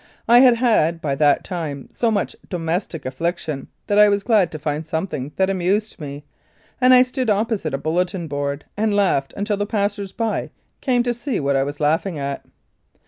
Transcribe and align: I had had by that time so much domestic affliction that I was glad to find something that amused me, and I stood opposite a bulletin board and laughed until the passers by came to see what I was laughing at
I 0.27 0.39
had 0.39 0.55
had 0.55 0.99
by 0.99 1.13
that 1.13 1.43
time 1.43 1.87
so 1.93 2.09
much 2.09 2.35
domestic 2.49 3.05
affliction 3.05 3.67
that 3.85 3.99
I 3.99 4.09
was 4.09 4.23
glad 4.23 4.51
to 4.51 4.57
find 4.57 4.83
something 4.83 5.31
that 5.35 5.47
amused 5.47 5.99
me, 5.99 6.23
and 6.81 6.91
I 6.91 7.03
stood 7.03 7.29
opposite 7.29 7.75
a 7.75 7.77
bulletin 7.77 8.27
board 8.27 8.65
and 8.75 8.95
laughed 8.95 9.31
until 9.37 9.57
the 9.57 9.67
passers 9.67 10.11
by 10.11 10.49
came 10.81 11.03
to 11.03 11.13
see 11.13 11.39
what 11.39 11.55
I 11.55 11.61
was 11.61 11.79
laughing 11.79 12.17
at 12.17 12.43